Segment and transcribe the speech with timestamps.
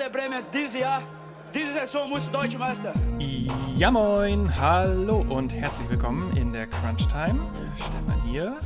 [0.00, 1.02] Werder Bremen dieses Jahr,
[1.54, 2.94] diese Saison muss Deutsche Meister.
[3.76, 7.38] Ja moin, hallo und herzlich willkommen in der Crunch Time.
[7.76, 8.56] Stefan hier,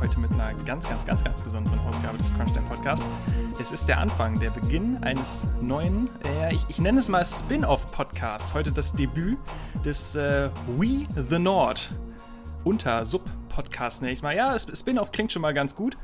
[0.00, 3.06] heute mit einer ganz, ganz, ganz, ganz besonderen Ausgabe des Crunch Time Podcasts.
[3.60, 8.54] Es ist der Anfang, der Beginn eines neuen, äh, ich, ich nenne es mal Spin-off-Podcasts.
[8.54, 9.36] Heute das Debüt
[9.84, 10.48] des äh,
[10.78, 11.90] We the Nord
[12.64, 14.34] unter Sub-Podcast nenne ich es mal.
[14.34, 15.98] Ja, Spin-off klingt schon mal ganz gut.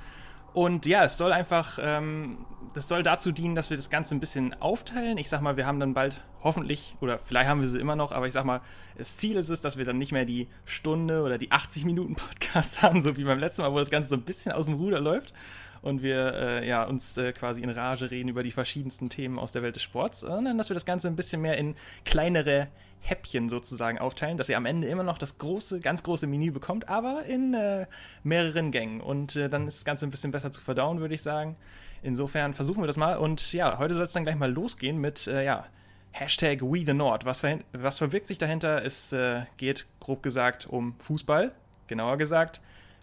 [0.54, 2.38] Und ja, es soll einfach, ähm,
[2.74, 5.18] das soll dazu dienen, dass wir das Ganze ein bisschen aufteilen.
[5.18, 8.12] Ich sag mal, wir haben dann bald hoffentlich, oder vielleicht haben wir sie immer noch,
[8.12, 8.60] aber ich sag mal,
[8.96, 12.14] das Ziel ist es, dass wir dann nicht mehr die Stunde oder die 80 Minuten
[12.14, 14.76] Podcast haben, so wie beim letzten Mal, wo das Ganze so ein bisschen aus dem
[14.76, 15.34] Ruder läuft
[15.82, 19.52] und wir äh, ja, uns äh, quasi in Rage reden über die verschiedensten Themen aus
[19.52, 22.68] der Welt des Sports, sondern dass wir das Ganze ein bisschen mehr in kleinere
[23.04, 26.88] Häppchen sozusagen aufteilen, dass ihr am Ende immer noch das große, ganz große Menü bekommt,
[26.88, 27.86] aber in äh,
[28.22, 29.00] mehreren Gängen.
[29.00, 31.56] Und äh, dann ist das Ganze ein bisschen besser zu verdauen, würde ich sagen.
[32.02, 33.18] Insofern versuchen wir das mal.
[33.18, 35.66] Und ja, heute soll es dann gleich mal losgehen mit, äh, ja,
[36.12, 37.24] Hashtag We the Nord.
[37.24, 38.84] Was, was verbirgt sich dahinter?
[38.84, 41.52] Es äh, geht grob gesagt um Fußball,
[41.88, 42.60] genauer gesagt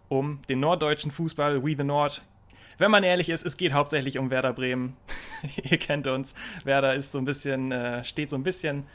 [0.08, 1.64] um den norddeutschen Fußball.
[1.64, 2.22] We the Nord
[2.82, 4.98] wenn man ehrlich ist, es geht hauptsächlich um Werder Bremen.
[5.70, 6.34] Ihr kennt uns.
[6.64, 8.86] Werder ist so ein bisschen, äh, steht so ein bisschen,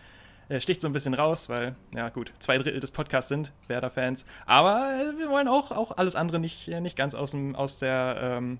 [0.48, 4.26] äh, sticht so ein bisschen raus, weil, ja gut, zwei Drittel des Podcasts sind Werder-Fans.
[4.46, 7.78] Aber äh, wir wollen auch, auch alles andere nicht, äh, nicht ganz aus dem, aus,
[7.78, 8.58] der, ähm,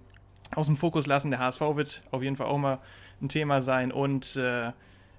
[0.55, 1.31] aus dem Fokus lassen.
[1.31, 2.79] Der HSV wird auf jeden Fall auch mal
[3.21, 3.93] ein Thema sein.
[3.93, 4.73] Und äh,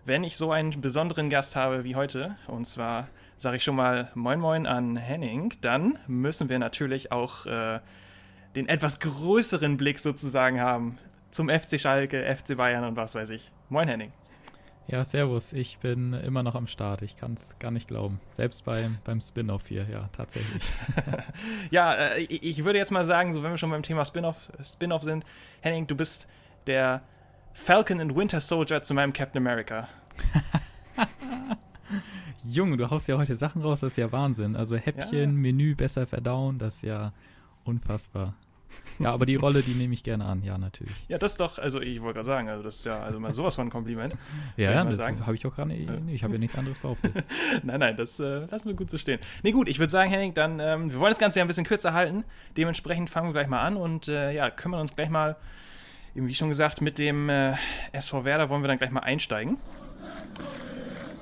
[0.06, 4.10] wenn ich so einen besonderen Gast habe wie heute, und zwar sage ich schon mal
[4.16, 7.80] Moin Moin an Henning, dann müssen wir natürlich auch äh,
[8.56, 10.98] den etwas größeren Blick sozusagen haben
[11.32, 13.52] zum FC Schalke, FC Bayern und was weiß ich.
[13.70, 14.12] Moin Henning.
[14.88, 15.52] Ja, servus.
[15.52, 17.02] Ich bin immer noch am Start.
[17.02, 18.22] Ich kann es gar nicht glauben.
[18.30, 20.64] Selbst beim, beim Spin-off hier, ja, tatsächlich.
[21.72, 24.94] ja, äh, ich würde jetzt mal sagen, so wenn wir schon beim Thema Spin-off Spin
[25.02, 25.26] sind,
[25.60, 26.30] Henning, du bist
[26.68, 27.02] der
[27.54, 29.90] Falcon and Winter Soldier zu meinem Captain America.
[32.44, 34.56] Junge, du haust ja heute Sachen raus, das ist ja Wahnsinn.
[34.56, 35.28] Also Häppchen, ja.
[35.28, 37.12] Menü besser verdauen, das ist ja
[37.66, 38.36] unfassbar.
[39.00, 40.96] Ja, aber die Rolle, die nehme ich gerne an, ja, natürlich.
[41.08, 43.32] Ja, das ist doch, also ich wollte gerade sagen, also das ist ja also mal
[43.32, 44.16] sowas von ein Kompliment.
[44.56, 47.14] ja, ja das habe ich auch gerade, ich habe ja nichts anderes behauptet.
[47.64, 49.20] nein, nein, das äh, lassen wir gut so stehen.
[49.44, 51.66] Nee, gut, ich würde sagen, Henning, dann, ähm, wir wollen das Ganze ja ein bisschen
[51.66, 52.24] kürzer halten.
[52.56, 55.36] Dementsprechend fangen wir gleich mal an und äh, ja, kümmern uns gleich mal,
[56.16, 57.54] wie schon gesagt, mit dem äh,
[57.92, 59.58] SV Werder wollen wir dann gleich mal einsteigen.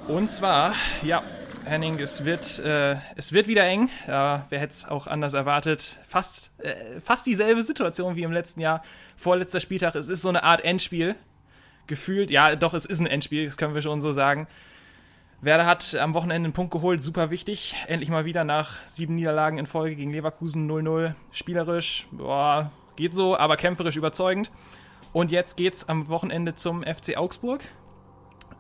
[0.07, 1.23] Und zwar, ja,
[1.65, 3.89] Henning, es wird, äh, es wird wieder eng.
[4.05, 5.99] Äh, wer hätte es auch anders erwartet?
[6.05, 8.83] Fast, äh, fast dieselbe Situation wie im letzten Jahr.
[9.17, 9.95] Vorletzter Spieltag.
[9.95, 11.15] Es ist so eine Art Endspiel.
[11.87, 14.47] Gefühlt, ja, doch, es ist ein Endspiel, das können wir schon so sagen.
[15.41, 17.75] Werder hat am Wochenende einen Punkt geholt, super wichtig.
[17.87, 21.13] Endlich mal wieder nach sieben Niederlagen in Folge gegen Leverkusen 0-0.
[21.31, 24.51] Spielerisch, boah, geht so, aber kämpferisch überzeugend.
[25.13, 27.61] Und jetzt geht's am Wochenende zum FC Augsburg.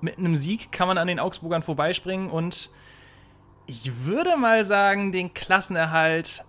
[0.01, 2.69] Mit einem Sieg kann man an den Augsburgern vorbeispringen und
[3.67, 6.43] ich würde mal sagen, den Klassenerhalt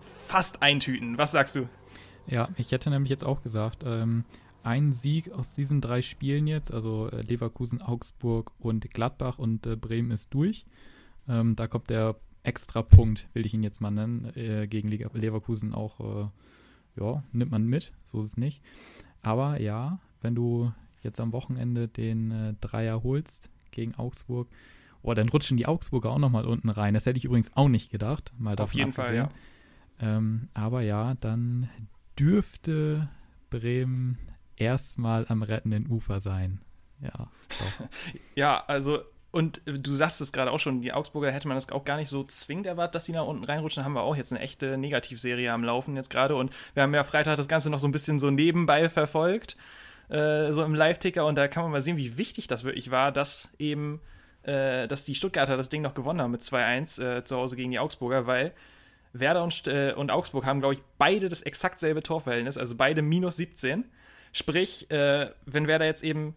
[0.00, 1.18] fast eintüten.
[1.18, 1.68] Was sagst du?
[2.26, 4.24] Ja, ich hätte nämlich jetzt auch gesagt, ähm,
[4.62, 9.76] ein Sieg aus diesen drei Spielen jetzt, also äh, Leverkusen, Augsburg und Gladbach und äh,
[9.76, 10.66] Bremen ist durch.
[11.28, 15.08] Ähm, da kommt der extra Punkt, will ich ihn jetzt mal nennen, äh, gegen Le
[15.14, 16.28] Leverkusen auch, äh,
[17.00, 18.62] ja, nimmt man mit, so ist es nicht.
[19.22, 20.72] Aber ja, wenn du
[21.02, 24.48] jetzt am Wochenende den äh, Dreier holst gegen Augsburg,
[25.02, 26.94] Oh, dann rutschen die Augsburger auch nochmal unten rein.
[26.94, 28.32] Das hätte ich übrigens auch nicht gedacht.
[28.38, 29.06] Mal Auf jeden abgesehen.
[29.06, 29.16] Fall,
[30.00, 30.16] ja.
[30.16, 31.68] Ähm, aber ja, dann
[32.18, 33.08] dürfte
[33.50, 34.18] Bremen
[34.56, 36.60] erstmal am rettenden Ufer sein.
[37.00, 37.30] Ja.
[38.34, 39.00] ja, also
[39.36, 42.08] und du sagst es gerade auch schon, die Augsburger hätte man das auch gar nicht
[42.08, 43.82] so zwingend erwartet, dass sie nach unten reinrutschen.
[43.82, 46.36] Da haben wir auch jetzt eine echte Negativserie am Laufen jetzt gerade.
[46.36, 49.58] Und wir haben ja Freitag das Ganze noch so ein bisschen so nebenbei verfolgt,
[50.08, 51.26] äh, so im Live-Ticker.
[51.26, 54.00] Und da kann man mal sehen, wie wichtig das wirklich war, dass eben
[54.46, 57.70] äh, dass die Stuttgarter das Ding noch gewonnen haben mit 2-1 äh, zu Hause gegen
[57.70, 58.52] die Augsburger, weil
[59.12, 63.02] Werder und, äh, und Augsburg haben, glaube ich, beide das exakt selbe Torverhältnis, also beide
[63.02, 63.84] minus 17.
[64.32, 66.34] Sprich, äh, wenn Werder jetzt eben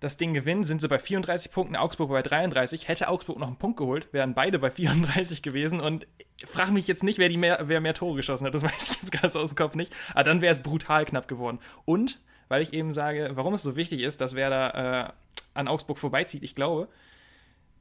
[0.00, 2.88] das Ding gewinnt, sind sie bei 34 Punkten, Augsburg bei 33.
[2.88, 5.80] Hätte Augsburg noch einen Punkt geholt, wären beide bei 34 gewesen.
[5.80, 6.06] Und
[6.44, 8.54] frage mich jetzt nicht, wer, die mehr, wer mehr Tore geschossen hat.
[8.54, 9.94] Das weiß ich jetzt gerade aus dem Kopf nicht.
[10.12, 11.58] Aber dann wäre es brutal knapp geworden.
[11.84, 15.12] Und, weil ich eben sage, warum es so wichtig ist, dass Werder äh,
[15.54, 16.88] an Augsburg vorbeizieht, ich glaube,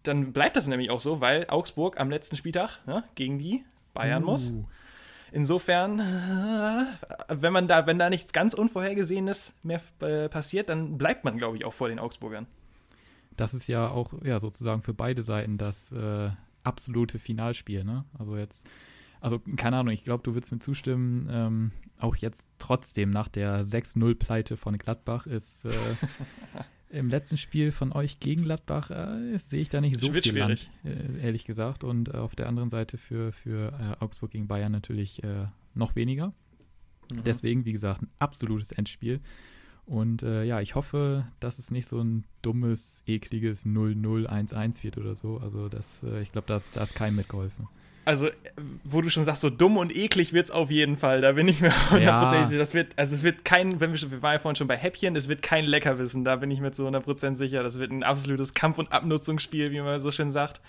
[0.03, 3.63] dann bleibt das nämlich auch so, weil Augsburg am letzten Spieltag ne, gegen die
[3.93, 4.27] Bayern uh.
[4.27, 4.53] muss.
[5.31, 5.97] Insofern,
[7.27, 11.57] wenn man da, wenn da nichts ganz Unvorhergesehenes mehr äh, passiert, dann bleibt man, glaube
[11.57, 12.45] ich, auch vor den Augsburgern.
[13.35, 16.29] Das ist ja auch ja, sozusagen für beide Seiten das äh,
[16.63, 17.83] absolute Finalspiel.
[17.83, 18.05] Ne?
[18.19, 18.67] Also jetzt
[19.23, 23.63] also keine Ahnung, ich glaube, du würdest mir zustimmen, ähm, auch jetzt trotzdem nach der
[23.63, 25.71] 6-0-Pleite von Gladbach ist äh,
[26.93, 30.69] im letzten Spiel von euch gegen Gladbach äh, sehe ich da nicht so viel Land,
[30.85, 31.83] äh, ehrlich gesagt.
[31.83, 36.33] Und auf der anderen Seite für, für äh, Augsburg gegen Bayern natürlich äh, noch weniger.
[37.11, 37.23] Mhm.
[37.25, 39.21] Deswegen, wie gesagt, ein absolutes Endspiel.
[39.85, 45.15] Und äh, ja, ich hoffe, dass es nicht so ein dummes, ekliges 0-0-1-1 wird oder
[45.15, 45.39] so.
[45.39, 47.67] Also das, äh, ich glaube, da ist keinem mitgeholfen.
[48.05, 48.29] Also,
[48.83, 51.21] wo du schon sagst, so dumm und eklig wird es auf jeden Fall.
[51.21, 52.59] Da bin ich mir hundertprozentig sicher.
[52.59, 55.15] Das wird, also es wird kein, wenn wir, wir waren ja vorhin schon bei Häppchen,
[55.15, 56.25] es wird kein Leckerwissen.
[56.25, 57.63] Da bin ich mir zu 100% sicher.
[57.63, 60.61] Das wird ein absolutes Kampf- und Abnutzungsspiel, wie man so schön sagt.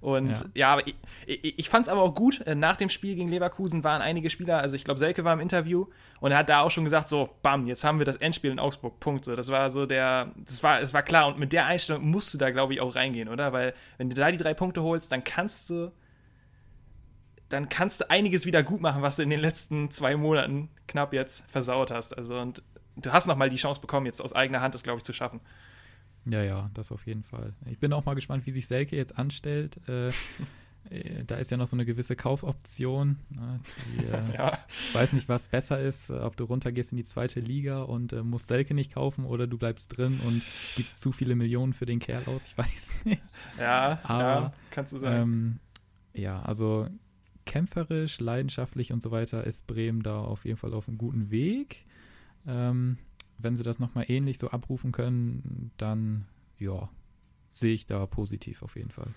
[0.00, 0.94] Und ja, ja aber ich,
[1.26, 2.40] ich, ich fand es aber auch gut.
[2.46, 5.40] Äh, nach dem Spiel gegen Leverkusen waren einige Spieler, also ich glaube, Selke war im
[5.40, 5.86] Interview
[6.20, 8.58] und er hat da auch schon gesagt: so, bam, jetzt haben wir das Endspiel in
[8.58, 8.98] Augsburg.
[8.98, 9.24] Punkt.
[9.24, 11.28] So, das war so der, das war, es war klar.
[11.28, 13.52] Und mit der Einstellung musst du da, glaube ich, auch reingehen, oder?
[13.52, 15.92] Weil, wenn du da die drei Punkte holst, dann kannst du,
[17.50, 21.12] dann kannst du einiges wieder gut machen, was du in den letzten zwei Monaten knapp
[21.12, 22.16] jetzt versaut hast.
[22.16, 22.62] Also, und
[22.96, 25.40] du hast nochmal die Chance bekommen, jetzt aus eigener Hand das, glaube ich, zu schaffen.
[26.26, 27.54] Ja, ja, das auf jeden Fall.
[27.66, 29.80] Ich bin auch mal gespannt, wie sich Selke jetzt anstellt.
[29.88, 30.08] Äh,
[30.90, 33.18] äh da ist ja noch so eine gewisse Kaufoption.
[33.30, 33.60] Ne,
[33.98, 34.58] die, äh, ja.
[34.88, 38.22] Ich weiß nicht, was besser ist, ob du runtergehst in die zweite Liga und äh,
[38.22, 40.42] musst Selke nicht kaufen oder du bleibst drin und
[40.76, 42.46] gibst zu viele Millionen für den Kerl aus.
[42.46, 43.22] Ich weiß nicht.
[43.58, 45.22] Ja, Aber, ja kannst du sagen.
[45.22, 45.58] Ähm,
[46.12, 46.86] ja, also
[47.50, 51.84] kämpferisch, leidenschaftlich und so weiter ist Bremen da auf jeden Fall auf einem guten Weg.
[52.46, 52.96] Ähm,
[53.38, 56.26] wenn sie das nochmal ähnlich so abrufen können, dann
[56.58, 56.88] ja,
[57.48, 59.08] sehe ich da positiv auf jeden Fall.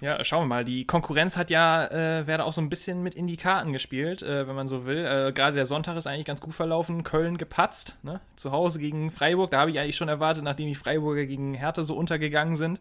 [0.00, 0.64] Ja, schauen wir mal.
[0.64, 4.20] Die Konkurrenz hat ja äh, Werder auch so ein bisschen mit in die Karten gespielt,
[4.22, 5.04] äh, wenn man so will.
[5.04, 7.04] Äh, Gerade der Sonntag ist eigentlich ganz gut verlaufen.
[7.04, 8.20] Köln gepatzt, ne?
[8.34, 9.52] zu Hause gegen Freiburg.
[9.52, 12.80] Da habe ich eigentlich schon erwartet, nachdem die Freiburger gegen Hertha so untergegangen sind,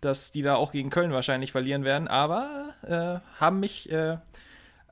[0.00, 2.08] dass die da auch gegen Köln wahrscheinlich verlieren werden.
[2.08, 4.18] Aber äh, haben mich äh,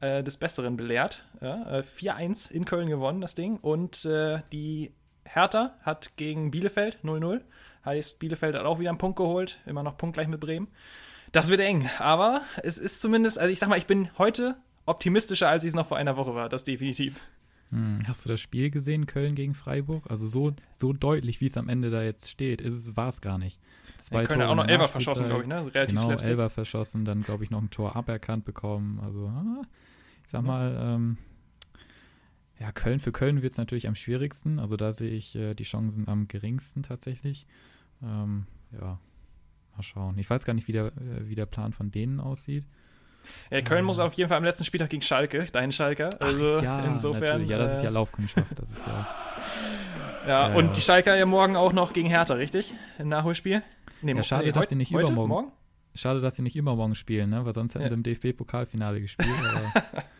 [0.00, 1.24] äh, des Besseren belehrt.
[1.40, 1.80] Ja?
[1.80, 3.58] 4-1 in Köln gewonnen, das Ding.
[3.58, 4.92] Und die
[5.24, 7.40] Hertha hat gegen Bielefeld 0-0.
[7.84, 10.68] Heißt, Bielefeld hat auch wieder einen Punkt geholt, immer noch punktgleich mit Bremen.
[11.32, 15.48] Das wird eng, aber es ist zumindest, also ich sag mal, ich bin heute optimistischer,
[15.48, 17.20] als ich es noch vor einer Woche war, das definitiv.
[17.70, 20.11] Hm, hast du das Spiel gesehen, Köln gegen Freiburg?
[20.11, 23.20] Also so, so deutlich, wie es am Ende da jetzt steht, ist es, war es
[23.20, 23.58] gar nicht.
[23.99, 25.75] Zwei ja, Köln Tore auch noch Elfer verschossen, glaube ich, ne?
[25.75, 29.00] Relativ genau, Elfer verschossen, dann, glaube ich, noch ein Tor aberkannt bekommen.
[29.00, 29.62] Also, ah,
[30.25, 31.19] ich sag mal, ähm,
[32.58, 34.58] ja, Köln für Köln wird es natürlich am schwierigsten.
[34.58, 37.46] Also da sehe ich äh, die Chancen am geringsten tatsächlich.
[38.02, 38.99] Ähm, ja,
[39.75, 40.19] mal schauen.
[40.19, 42.67] Ich weiß gar nicht, wie der, äh, wie der Plan von denen aussieht.
[43.50, 46.10] Ja, Köln ähm, muss auf jeden Fall am letzten Spieltag gegen Schalke, dein Schalker.
[46.20, 47.20] Also Ach, ja, insofern.
[47.20, 47.48] Natürlich.
[47.48, 48.58] Ja, das ist ja äh, Laufkundschaft.
[48.58, 49.08] Das ist ja.
[50.26, 52.74] ja, ja, und die Schalker ja morgen auch noch gegen Hertha, richtig?
[52.98, 53.62] Im Nachholspiel?
[54.02, 55.06] Nee, ja, schade, nee, dass sie nicht heute?
[55.06, 55.28] übermorgen.
[55.28, 55.52] Morgen?
[55.94, 57.44] Schade, dass sie nicht übermorgen spielen, ne?
[57.46, 57.88] Weil sonst hätten ja.
[57.88, 59.30] sie im DFB-Pokalfinale gespielt.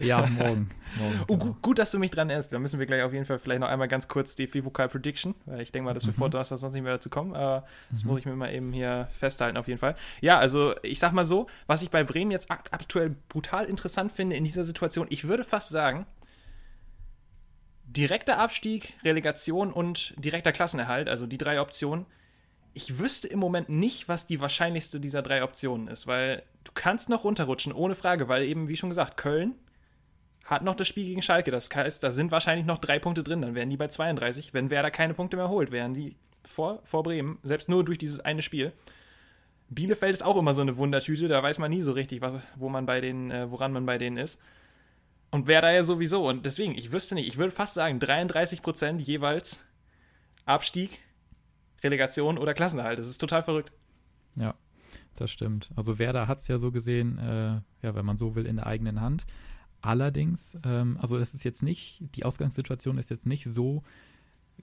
[0.00, 0.70] ja, morgen.
[0.98, 1.56] morgen oh, genau.
[1.62, 2.52] gut, dass du mich dran erinnerst.
[2.52, 5.72] Da müssen wir gleich auf jeden Fall vielleicht noch einmal ganz kurz DFB-Pokal-Prediction, weil ich
[5.72, 6.18] denke mal, dass wir mhm.
[6.18, 7.34] vor Donnerstag sonst nicht mehr dazu kommen.
[7.34, 8.10] Aber das mhm.
[8.10, 9.94] muss ich mir mal eben hier festhalten, auf jeden Fall.
[10.20, 14.36] Ja, also ich sag mal so, was ich bei Bremen jetzt aktuell brutal interessant finde
[14.36, 16.06] in dieser Situation, ich würde fast sagen,
[17.84, 22.06] direkter Abstieg, Relegation und direkter Klassenerhalt, also die drei Optionen,
[22.72, 27.08] ich wüsste im Moment nicht, was die wahrscheinlichste dieser drei Optionen ist, weil du kannst
[27.08, 29.54] noch runterrutschen, ohne Frage, weil eben, wie schon gesagt, Köln
[30.50, 31.52] hat noch das Spiel gegen Schalke.
[31.52, 33.40] Das heißt, da sind wahrscheinlich noch drei Punkte drin.
[33.40, 34.52] Dann wären die bei 32.
[34.52, 38.18] Wenn Werder keine Punkte mehr holt, wären die vor, vor Bremen, selbst nur durch dieses
[38.18, 38.72] eine Spiel.
[39.68, 42.68] Bielefeld ist auch immer so eine Wundertüte, da weiß man nie so richtig, was, wo
[42.68, 44.40] man bei denen, äh, woran man bei denen ist.
[45.30, 46.28] Und Werder ja sowieso.
[46.28, 49.64] Und deswegen, ich wüsste nicht, ich würde fast sagen, 33 Prozent jeweils
[50.44, 50.98] Abstieg
[51.84, 52.98] Relegation oder Klassenerhalt.
[52.98, 53.70] Das ist total verrückt.
[54.34, 54.54] Ja,
[55.14, 55.70] das stimmt.
[55.76, 58.66] Also Werder hat es ja so gesehen, äh, ja, wenn man so will, in der
[58.66, 59.26] eigenen Hand.
[59.82, 63.82] Allerdings, ähm, also es ist jetzt nicht, die Ausgangssituation ist jetzt nicht so,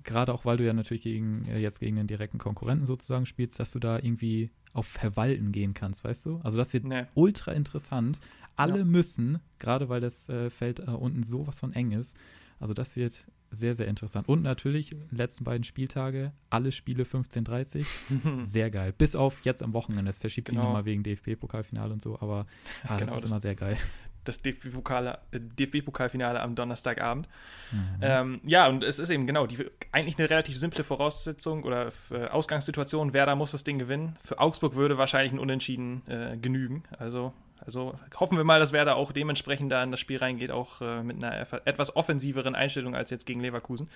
[0.04, 3.60] gerade auch weil du ja natürlich gegen, äh, jetzt gegen den direkten Konkurrenten sozusagen spielst,
[3.60, 6.40] dass du da irgendwie auf Verwalten gehen kannst, weißt du?
[6.44, 7.06] Also das wird nee.
[7.16, 8.20] ultra interessant.
[8.56, 8.86] Alle ja.
[8.86, 12.16] müssen, gerade weil das äh, Feld äh, unten sowas von eng ist,
[12.60, 14.28] also das wird sehr, sehr interessant.
[14.28, 17.86] Und natürlich, letzten beiden Spieltage, alle Spiele 15.30
[18.44, 18.94] sehr geil.
[18.98, 20.10] Bis auf jetzt am Wochenende.
[20.10, 20.62] Es verschiebt genau.
[20.62, 22.46] sich nochmal wegen DFB-Pokalfinale und so, aber
[22.84, 23.78] ah, genau, das ist das, immer sehr geil.
[24.28, 27.28] Das DFB-Pokalfinale am Donnerstagabend.
[27.72, 28.00] Mhm.
[28.02, 32.28] Ähm, ja, und es ist eben genau die, eigentlich eine relativ simple Voraussetzung oder äh,
[32.28, 33.14] Ausgangssituation.
[33.14, 34.18] Werder muss das Ding gewinnen.
[34.22, 36.84] Für Augsburg würde wahrscheinlich ein Unentschieden äh, genügen.
[36.98, 37.34] Also
[37.66, 41.04] also hoffen wir mal, dass Werder auch dementsprechend da in das Spiel reingeht, auch äh,
[41.04, 43.90] mit einer etwas offensiveren Einstellung als jetzt gegen Leverkusen.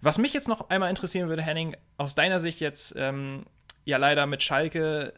[0.00, 3.44] Was mich jetzt noch einmal interessieren würde, Henning, aus deiner Sicht jetzt, ähm,
[3.84, 5.12] ja leider mit Schalke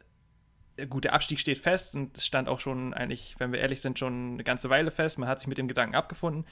[0.86, 3.98] gut, der Abstieg steht fest und es stand auch schon eigentlich, wenn wir ehrlich sind,
[3.98, 5.18] schon eine ganze Weile fest.
[5.18, 6.44] Man hat sich mit dem Gedanken abgefunden.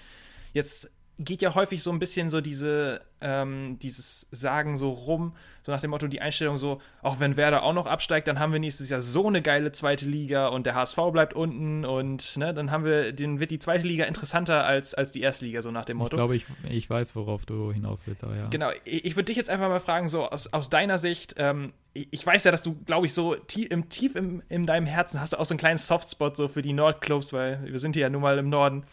[0.53, 5.73] Jetzt geht ja häufig so ein bisschen so diese, ähm, dieses Sagen so rum, so
[5.73, 8.61] nach dem Motto, die Einstellung so, auch wenn Werder auch noch absteigt, dann haben wir
[8.61, 12.71] nächstes Jahr so eine geile zweite Liga und der HSV bleibt unten und ne, dann
[12.71, 15.87] haben wir, dann wird die zweite Liga interessanter als, als die erste Liga, so nach
[15.87, 16.17] dem Motto.
[16.17, 18.49] Ich glaube, ich, ich weiß, worauf du hinaus willst, aber ja.
[18.49, 21.73] Genau, ich, ich würde dich jetzt einfach mal fragen, so aus, aus deiner Sicht, ähm,
[21.95, 24.87] ich, ich weiß ja, dass du, glaube ich, so tief, im, tief im, in deinem
[24.87, 27.97] Herzen hast du auch so einen kleinen Softspot so für die Nordclubs, weil wir sind
[27.97, 28.85] hier ja nun mal im Norden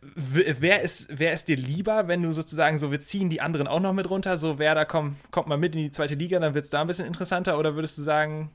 [0.00, 3.80] wer ist, wer ist dir lieber, wenn du sozusagen so, wir ziehen die anderen auch
[3.80, 6.54] noch mit runter, so wer da kommt, kommt mal mit in die zweite Liga, dann
[6.54, 8.50] wird es da ein bisschen interessanter, oder würdest du sagen,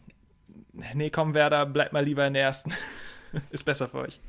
[0.93, 2.71] nee, komm, Werder, bleib mal lieber in der ersten,
[3.49, 4.19] ist besser für euch?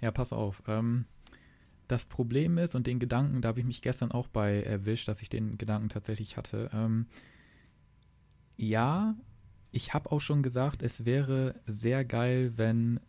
[0.00, 0.62] Ja, pass auf.
[0.66, 1.06] Ähm,
[1.88, 5.22] das Problem ist, und den Gedanken, da habe ich mich gestern auch bei erwischt, dass
[5.22, 6.70] ich den Gedanken tatsächlich hatte.
[6.72, 7.06] Ähm,
[8.56, 9.14] ja,
[9.70, 13.00] ich habe auch schon gesagt, es wäre sehr geil, wenn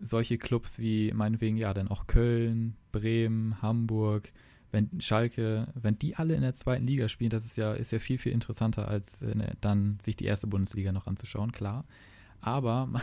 [0.00, 4.32] solche Clubs wie meinetwegen, ja, dann auch Köln, Bremen, Hamburg,
[4.70, 7.98] wenn Schalke, wenn die alle in der zweiten Liga spielen, das ist ja, ist ja
[7.98, 11.84] viel, viel interessanter, als äh, dann sich die erste Bundesliga noch anzuschauen, klar.
[12.40, 13.02] Aber man,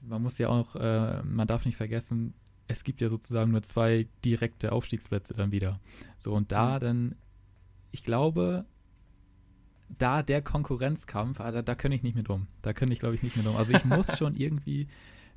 [0.00, 2.34] man muss ja auch, äh, man darf nicht vergessen,
[2.68, 5.78] es gibt ja sozusagen nur zwei direkte Aufstiegsplätze dann wieder.
[6.18, 6.80] So, und da mhm.
[6.80, 7.14] dann,
[7.90, 8.64] ich glaube,
[9.98, 12.46] da der Konkurrenzkampf, ah, da, da könnte ich nicht mehr drum.
[12.62, 13.56] Da könnte ich, glaube ich, nicht mehr drum.
[13.56, 14.88] Also ich muss schon irgendwie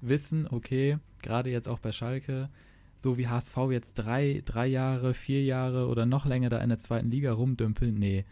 [0.08, 2.50] wissen, okay, gerade jetzt auch bei Schalke,
[2.98, 6.78] so wie HSV jetzt drei, drei Jahre, vier Jahre oder noch länger da in der
[6.78, 8.26] zweiten Liga rumdümpeln, nee,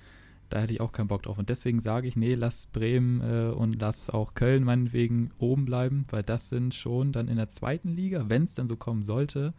[0.49, 1.37] da hätte ich auch keinen Bock drauf.
[1.37, 6.05] Und deswegen sage ich, nee, lass Bremen äh, und lass auch Köln meinetwegen oben bleiben,
[6.11, 9.53] weil das sind schon dann in der zweiten Liga, wenn es dann so kommen sollte,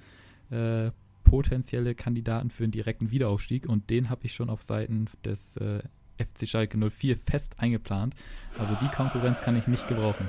[0.51, 0.93] äh,
[1.25, 3.69] potenzielle Kandidaten für einen direkten Wiederaufstieg.
[3.69, 5.81] Und den habe ich schon auf Seiten des äh,
[6.19, 8.15] FC Schalke 04 fest eingeplant.
[8.59, 10.29] Also die Konkurrenz kann ich nicht gebrauchen.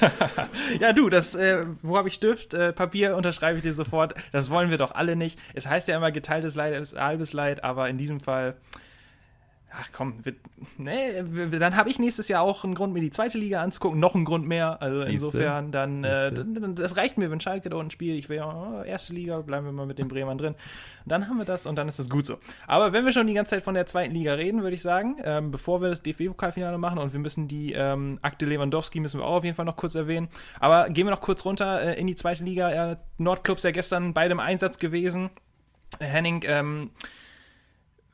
[0.80, 4.14] ja, du, das, äh, wo habe ich Stift, äh, Papier, unterschreibe ich dir sofort.
[4.32, 5.38] Das wollen wir doch alle nicht.
[5.54, 8.56] Es heißt ja immer, geteiltes Leid ist halbes Leid, aber in diesem Fall
[9.80, 10.34] ach komm, wir,
[10.78, 11.22] nee,
[11.58, 14.24] dann habe ich nächstes Jahr auch einen Grund, mir die zweite Liga anzugucken, noch einen
[14.24, 14.80] Grund mehr.
[14.80, 15.12] Also Siehste?
[15.12, 16.32] insofern, dann, äh,
[16.74, 18.18] das reicht mir, wenn Schalke da unten spielt.
[18.18, 20.54] Ich will oh, erste Liga, bleiben wir mal mit den Bremern drin.
[21.06, 22.38] Dann haben wir das und dann ist das gut so.
[22.66, 25.16] Aber wenn wir schon die ganze Zeit von der zweiten Liga reden, würde ich sagen,
[25.24, 29.26] ähm, bevor wir das DFB-Pokalfinale machen und wir müssen die ähm, Akte Lewandowski müssen wir
[29.26, 30.28] auch auf jeden Fall noch kurz erwähnen.
[30.60, 32.92] Aber gehen wir noch kurz runter äh, in die zweite Liga.
[32.92, 35.30] Äh, Nordclubs ja gestern beide im Einsatz gewesen.
[36.00, 36.90] Henning, ähm,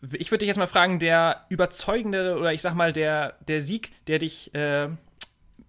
[0.02, 3.92] ich würde dich jetzt mal fragen, der überzeugende oder ich sag mal der, der Sieg,
[4.06, 4.88] der dich äh,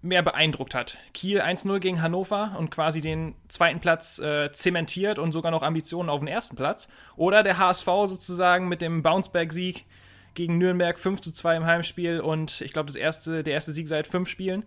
[0.01, 0.97] mehr beeindruckt hat.
[1.13, 6.09] Kiel 1-0 gegen Hannover und quasi den zweiten Platz äh, zementiert und sogar noch Ambitionen
[6.09, 6.89] auf den ersten Platz.
[7.15, 9.85] Oder der HSV sozusagen mit dem Bounceback-Sieg
[10.33, 14.29] gegen Nürnberg 5 2 im Heimspiel und ich glaube, erste, der erste Sieg seit fünf
[14.29, 14.63] Spielen.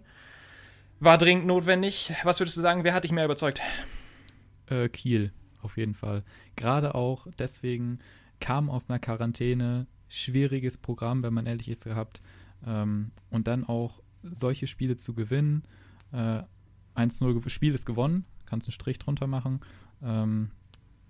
[1.01, 2.13] War dringend notwendig.
[2.23, 3.61] Was würdest du sagen, wer hat dich mehr überzeugt?
[4.69, 6.23] Äh, Kiel, auf jeden Fall.
[6.55, 7.99] Gerade auch deswegen,
[8.41, 12.23] kam aus einer Quarantäne, schwieriges Programm, wenn man ehrlich ist, gehabt.
[12.67, 15.63] Ähm, und dann auch solche Spiele zu gewinnen.
[16.13, 16.43] Äh,
[16.95, 19.61] 1-0 Spiel ist gewonnen, kannst einen Strich drunter machen.
[20.03, 20.51] Ähm,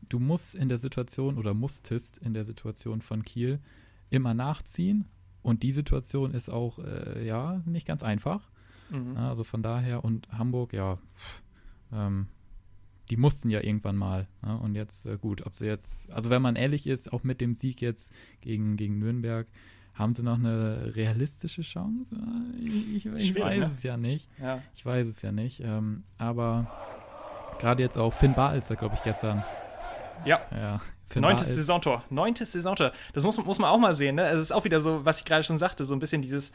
[0.08, 3.60] du musst in der Situation oder musstest in der Situation von Kiel
[4.10, 5.06] immer nachziehen.
[5.42, 8.50] Und die Situation ist auch, äh, ja, nicht ganz einfach.
[8.90, 9.16] Mhm.
[9.16, 10.98] Also von daher und Hamburg, ja,
[11.92, 12.28] ähm,
[13.10, 14.26] die mussten ja irgendwann mal.
[14.42, 14.58] Ne?
[14.58, 17.54] Und jetzt, äh, gut, ob sie jetzt, also wenn man ehrlich ist, auch mit dem
[17.54, 19.46] Sieg jetzt gegen, gegen Nürnberg,
[19.94, 22.16] haben sie noch eine realistische Chance?
[22.60, 23.64] Ich, ich, ich weiß ne?
[23.66, 24.28] es ja nicht.
[24.40, 24.60] Ja.
[24.74, 25.60] Ich weiß es ja nicht.
[25.60, 26.66] Ähm, aber
[27.60, 29.44] gerade jetzt auch Finn Bar ist da, glaube ich, gestern.
[30.24, 30.40] Ja.
[30.50, 30.80] ja.
[31.14, 32.02] Neuntes Saisontor.
[32.10, 32.92] Neuntes Saisontor.
[33.12, 34.16] Das muss, muss man auch mal sehen.
[34.16, 34.26] Ne?
[34.26, 36.50] Es ist auch wieder so, was ich gerade schon sagte, so ein bisschen dieses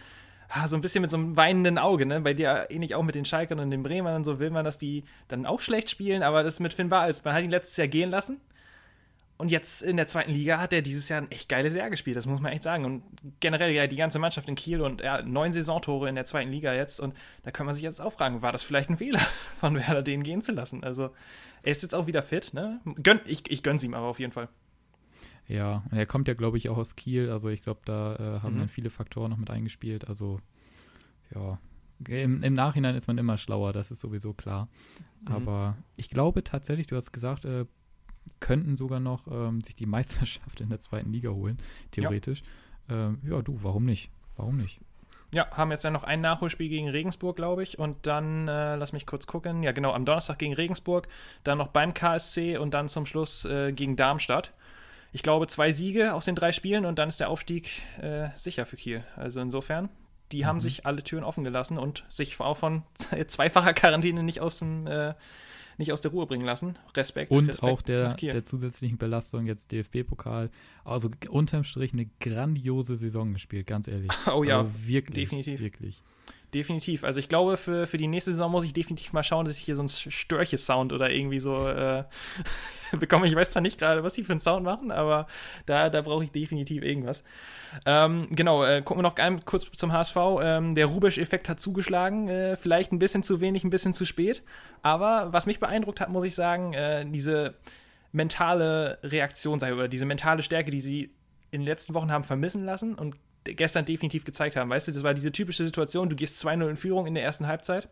[0.67, 2.21] so ein bisschen mit so einem weinenden Auge, ne?
[2.21, 4.77] Bei dir ähnlich auch mit den Schalkern und den Bremern und so will man, dass
[4.77, 7.87] die dann auch schlecht spielen, aber das mit Finn Bartels, man hat ihn letztes Jahr
[7.87, 8.41] gehen lassen.
[9.37, 12.17] Und jetzt in der zweiten Liga hat er dieses Jahr ein echt geiles Jahr gespielt,
[12.17, 12.83] das muss man echt sagen.
[12.83, 13.03] Und
[13.39, 16.73] generell ja die ganze Mannschaft in Kiel und ja, neun Saisontore in der zweiten Liga
[16.73, 16.99] jetzt.
[16.99, 19.21] Und da kann man sich jetzt auch fragen, war das vielleicht ein Fehler
[19.59, 20.83] von Werder, den gehen zu lassen?
[20.83, 21.11] Also
[21.63, 22.81] er ist jetzt auch wieder fit, ne?
[23.01, 24.49] Gönn, ich, ich gönn's ihm aber auf jeden Fall.
[25.47, 27.29] Ja, er kommt ja, glaube ich, auch aus Kiel.
[27.31, 28.59] Also ich glaube, da äh, haben mhm.
[28.59, 30.07] dann viele Faktoren noch mit eingespielt.
[30.07, 30.39] Also
[31.33, 31.59] ja,
[32.07, 34.69] im, im, Nachhinein ist man immer schlauer, das ist sowieso klar.
[35.21, 35.33] Mhm.
[35.33, 37.65] Aber ich glaube tatsächlich, du hast gesagt, äh,
[38.39, 41.57] könnten sogar noch ähm, sich die Meisterschaft in der zweiten Liga holen,
[41.91, 42.43] theoretisch.
[42.89, 44.11] Ja, ähm, ja du, warum nicht?
[44.35, 44.79] Warum nicht?
[45.31, 47.77] Ja, haben jetzt dann noch ein Nachholspiel gegen Regensburg, glaube ich.
[47.77, 49.61] Und dann, äh, lass mich kurz gucken.
[49.61, 51.07] Ja, genau, am Donnerstag gegen Regensburg,
[51.43, 54.53] dann noch beim KSC und dann zum Schluss äh, gegen Darmstadt
[55.11, 58.65] ich glaube, zwei Siege aus den drei Spielen und dann ist der Aufstieg äh, sicher
[58.65, 59.03] für Kiel.
[59.15, 59.89] Also insofern
[60.31, 60.45] die mhm.
[60.45, 62.83] haben sich alle Türen offen gelassen und sich auch von
[63.27, 65.13] zweifacher Quarantäne nicht aus dem äh,
[65.77, 66.77] nicht aus der Ruhe bringen lassen.
[66.93, 67.31] Respekt.
[67.31, 70.49] Und Respekt auch der, der zusätzlichen Belastung jetzt DFB-Pokal.
[70.83, 74.11] Also unterm Strich eine grandiose Saison gespielt, ganz ehrlich.
[74.27, 75.29] Oh ja, also wirklich.
[75.29, 75.61] Definitiv.
[75.61, 76.03] Wirklich.
[76.53, 77.03] Definitiv.
[77.03, 79.63] Also ich glaube, für, für die nächste Saison muss ich definitiv mal schauen, dass ich
[79.63, 82.05] hier so einen Störche-Sound oder irgendwie so äh,
[82.99, 83.27] bekomme.
[83.27, 85.27] Ich weiß zwar nicht gerade, was sie für einen Sound machen, aber
[85.67, 87.23] da, da brauche ich definitiv irgendwas.
[87.85, 90.15] Ähm, genau, äh, gucken wir noch ein, kurz zum HSV.
[90.41, 92.29] Ähm, der Rubisch-Effekt hat zugeschlagen.
[92.29, 94.41] Äh, vielleicht ein bisschen zu wenig, ein bisschen zu spät.
[94.81, 97.53] Aber was mich beeindruckt hat, muss ich sagen, äh, diese
[98.11, 101.11] mentale Reaktion, oder diese mentale Stärke, die sie
[101.51, 104.69] in den letzten Wochen haben vermissen lassen und gestern definitiv gezeigt haben.
[104.69, 107.47] Weißt du, das war diese typische Situation, du gehst 2-0 in Führung in der ersten
[107.47, 107.89] Halbzeit,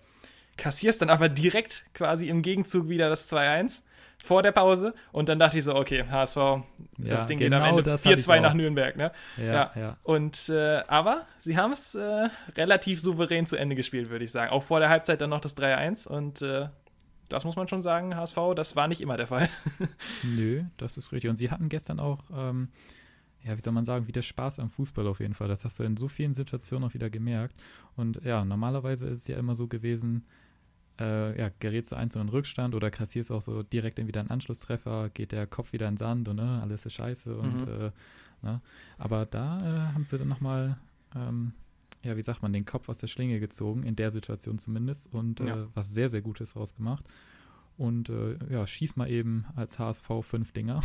[0.57, 3.83] kassierst dann aber direkt quasi im Gegenzug wieder das 2-1
[4.23, 6.63] vor der Pause und dann dachte ich so, okay, HSV, ja,
[6.97, 9.11] das Ding genau geht am Ende 4-2 nach Nürnberg, ne?
[9.37, 9.71] Ja, ja.
[9.75, 9.97] ja.
[10.03, 14.51] Und, äh, aber sie haben es äh, relativ souverän zu Ende gespielt, würde ich sagen.
[14.51, 16.67] Auch vor der Halbzeit dann noch das 3-1 und äh,
[17.29, 19.49] das muss man schon sagen, HSV, das war nicht immer der Fall.
[20.23, 21.29] Nö, das ist richtig.
[21.29, 22.69] Und sie hatten gestern auch ähm,
[23.43, 25.47] ja, wie soll man sagen, wieder Spaß am Fußball auf jeden Fall.
[25.47, 27.55] Das hast du in so vielen Situationen auch wieder gemerkt.
[27.95, 30.25] Und ja, normalerweise ist es ja immer so gewesen,
[30.99, 35.09] äh, ja, gerätst du eins in Rückstand oder kassierst auch so direkt wieder einen Anschlusstreffer,
[35.09, 37.71] geht der Kopf wieder in den Sand und ne, alles ist scheiße und mhm.
[37.71, 37.91] äh,
[38.41, 38.61] ne.
[38.97, 40.77] Aber da äh, haben sie dann nochmal,
[41.15, 41.53] ähm,
[42.03, 45.39] ja, wie sagt man, den Kopf aus der Schlinge gezogen, in der Situation zumindest, und
[45.39, 45.63] ja.
[45.63, 47.05] Äh, was sehr, sehr Gutes rausgemacht.
[47.77, 50.81] Und äh, ja, schieß mal eben als HSV fünf Dinger.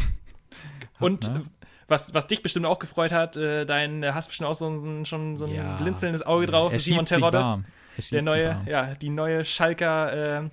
[1.01, 1.43] Und ne?
[1.89, 5.37] was, was dich bestimmt auch gefreut hat, äh, dein hast bestimmt auch so ein, schon
[5.37, 5.77] so ein ja.
[5.79, 7.65] blinzelndes Auge drauf, er Simon Terodde.
[8.11, 10.51] Der neue, ja, die neue Schalker äh,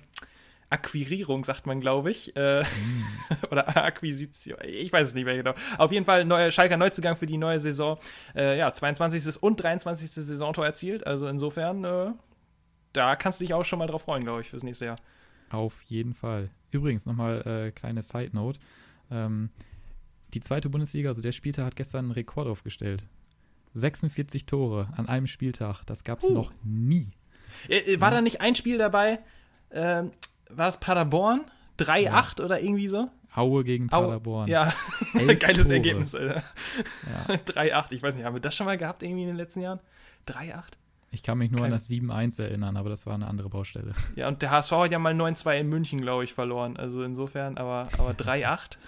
[0.70, 2.34] Akquirierung, sagt man, glaube ich.
[2.36, 3.04] Äh, mm.
[3.50, 4.56] oder Akquisition.
[4.64, 5.54] Ich weiß es nicht mehr genau.
[5.78, 7.98] Auf jeden Fall neuer Schalker Neuzugang für die neue Saison.
[8.36, 9.42] Äh, ja, 22.
[9.42, 10.10] und 23.
[10.10, 11.06] Saisontor erzielt.
[11.06, 12.12] Also insofern, äh,
[12.92, 14.96] da kannst du dich auch schon mal drauf freuen, glaube ich, fürs nächste Jahr.
[15.50, 16.50] Auf jeden Fall.
[16.70, 18.58] Übrigens, nochmal äh, kleine Side Note.
[19.10, 19.50] Ähm,
[20.32, 23.06] die zweite Bundesliga, also der Spieltag, hat gestern einen Rekord aufgestellt.
[23.74, 25.84] 46 Tore an einem Spieltag.
[25.84, 26.32] Das gab es uh.
[26.32, 27.10] noch nie.
[27.68, 28.16] Äh, äh, war ja.
[28.16, 29.18] da nicht ein Spiel dabei?
[29.70, 30.04] Äh,
[30.48, 31.42] war das Paderborn?
[31.78, 32.44] 3-8 ja.
[32.44, 33.08] oder irgendwie so?
[33.32, 34.44] Aue gegen Paderborn.
[34.44, 34.72] Aue, ja,
[35.34, 35.74] geiles Tore.
[35.74, 36.12] Ergebnis.
[36.12, 36.42] Ja.
[37.28, 39.80] 3-8, ich weiß nicht, haben wir das schon mal gehabt irgendwie in den letzten Jahren?
[40.28, 40.64] 3-8?
[41.12, 41.74] Ich kann mich nur Keine.
[41.74, 43.92] an das 7-1 erinnern, aber das war eine andere Baustelle.
[44.16, 46.76] Ja, und der HSV hat ja mal 9-2 in München, glaube ich, verloren.
[46.76, 48.78] Also insofern, aber, aber 3-8?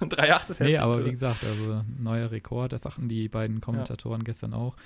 [0.02, 0.66] ist heftig.
[0.66, 4.24] Nee, aber wie gesagt, also neuer Rekord, das sagten die beiden Kommentatoren ja.
[4.24, 4.76] gestern auch,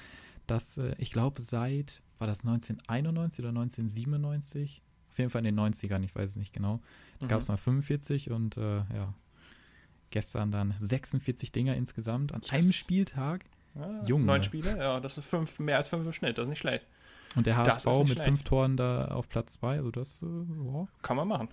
[0.47, 4.83] dass äh, ich glaube seit, war das 1991 oder 1997?
[5.11, 6.81] Auf jeden Fall in den 90ern, ich weiß es nicht genau.
[7.19, 7.29] Da mhm.
[7.29, 9.15] gab es mal 45 und äh, ja,
[10.11, 12.53] gestern dann 46 Dinger insgesamt an yes.
[12.53, 13.45] einem Spieltag.
[13.75, 14.25] Ja, Junge.
[14.25, 16.87] Neun Spiele, ja, das ist fünf, mehr als fünf im Schnitt, das ist nicht schlecht.
[17.37, 18.23] Und der HSV mit schlecht.
[18.23, 20.89] fünf Toren da auf Platz zwei, also das äh, wow.
[21.03, 21.49] kann man machen.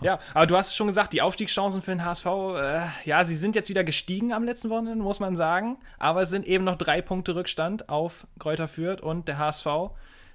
[0.00, 3.36] Ja, aber du hast es schon gesagt, die Aufstiegschancen für den HSV, äh, ja, sie
[3.36, 5.78] sind jetzt wieder gestiegen am letzten Wochenende, muss man sagen.
[5.98, 9.66] Aber es sind eben noch drei Punkte Rückstand auf Kräuter Fürth und der HSV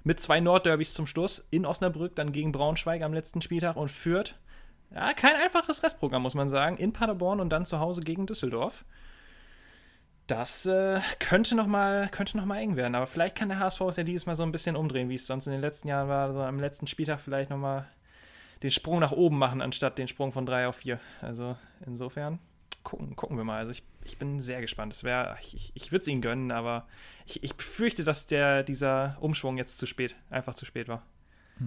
[0.04, 4.36] mit zwei Nordderbys zum Schluss in Osnabrück, dann gegen Braunschweig am letzten Spieltag und Fürth.
[4.94, 6.76] Ja, kein einfaches Restprogramm, muss man sagen.
[6.76, 8.84] In Paderborn und dann zu Hause gegen Düsseldorf.
[10.26, 14.26] Das äh, könnte nochmal noch eng werden, aber vielleicht kann der HSV es ja dieses
[14.26, 16.32] Mal so ein bisschen umdrehen, wie es sonst in den letzten Jahren war.
[16.32, 17.86] So am letzten Spieltag vielleicht nochmal
[18.62, 20.98] den Sprung nach oben machen, anstatt den Sprung von 3 auf 4.
[21.20, 22.40] Also insofern
[22.82, 23.58] gucken, gucken wir mal.
[23.58, 24.92] Also ich, ich bin sehr gespannt.
[24.92, 26.86] Es wäre, ich, ich, ich würde es ihnen gönnen, aber
[27.26, 31.02] ich, ich befürchte, dass der, dieser Umschwung jetzt zu spät, einfach zu spät war.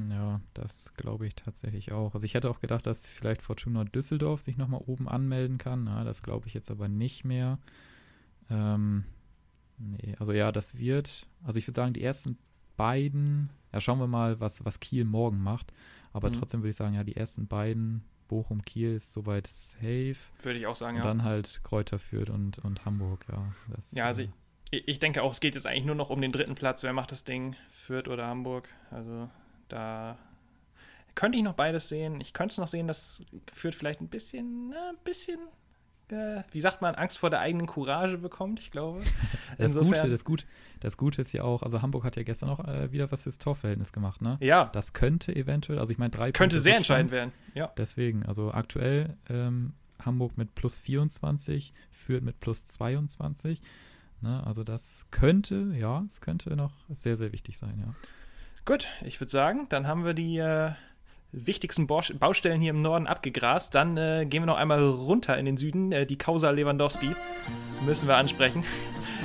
[0.09, 2.13] Ja, das glaube ich tatsächlich auch.
[2.13, 5.87] Also ich hätte auch gedacht, dass vielleicht Fortuna Düsseldorf sich nochmal oben anmelden kann.
[5.87, 7.57] Ja, das glaube ich jetzt aber nicht mehr.
[8.49, 9.03] Ähm,
[9.77, 12.37] nee, also ja, das wird, also ich würde sagen, die ersten
[12.77, 15.73] beiden, ja, schauen wir mal, was, was Kiel morgen macht.
[16.13, 16.33] Aber mhm.
[16.33, 20.15] trotzdem würde ich sagen, ja, die ersten beiden, Bochum, Kiel ist soweit safe.
[20.41, 21.07] Würde ich auch sagen, und ja.
[21.07, 23.51] dann halt Kräuter Fürth und, und Hamburg, ja.
[23.73, 24.29] Das, ja, also äh,
[24.71, 26.83] ich, ich denke auch, es geht jetzt eigentlich nur noch um den dritten Platz.
[26.83, 27.55] Wer macht das Ding?
[27.71, 28.69] Fürth oder Hamburg?
[28.91, 29.29] Also
[29.67, 30.17] da
[31.15, 32.21] könnte ich noch beides sehen.
[32.21, 35.39] Ich könnte es noch sehen, dass Fürth vielleicht ein bisschen, na, ein bisschen
[36.11, 39.01] äh, wie sagt man, Angst vor der eigenen Courage bekommt, ich glaube.
[39.57, 40.45] das, Gute, das, Gut,
[40.79, 43.37] das Gute ist ja auch, also Hamburg hat ja gestern noch äh, wieder was fürs
[43.37, 44.37] Torverhältnis gemacht, ne?
[44.41, 44.69] Ja.
[44.73, 47.71] Das könnte eventuell, also ich meine, drei Könnte Punkte sehr entscheidend werden, ja.
[47.77, 53.61] Deswegen, also aktuell ähm, Hamburg mit plus 24, führt mit plus 22.
[54.21, 54.45] Ne?
[54.45, 57.93] Also das könnte, ja, es könnte noch sehr, sehr wichtig sein, ja.
[58.65, 60.73] Gut, ich würde sagen, dann haben wir die äh,
[61.31, 63.75] wichtigsten Baustellen hier im Norden abgegrast.
[63.75, 65.91] Dann äh, gehen wir noch einmal runter in den Süden.
[65.91, 67.15] Äh, die Causa Lewandowski
[67.85, 68.63] müssen wir ansprechen.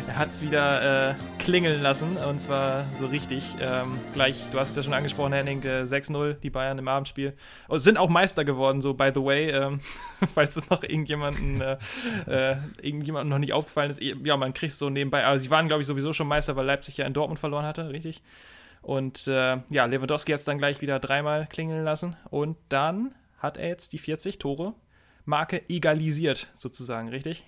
[0.08, 3.44] Er hat es wieder äh, klingeln lassen und zwar so richtig.
[3.60, 7.32] Ähm, gleich, du hast es ja schon angesprochen, Henning, 6-0, äh, die Bayern im Abendspiel.
[7.68, 9.80] Oh, sind auch Meister geworden, so by the way, ähm,
[10.34, 11.76] falls es noch irgendjemanden, äh,
[12.26, 14.02] äh, irgendjemandem noch nicht aufgefallen ist.
[14.02, 15.24] Ja, man kriegt es so nebenbei.
[15.24, 17.88] Aber sie waren, glaube ich, sowieso schon Meister, weil Leipzig ja in Dortmund verloren hatte,
[17.90, 18.20] richtig?
[18.84, 22.16] Und äh, ja, Lewandowski hat es dann gleich wieder dreimal klingeln lassen.
[22.28, 24.74] Und dann hat er jetzt die 40 Tore
[25.24, 27.44] Marke egalisiert, sozusagen, richtig?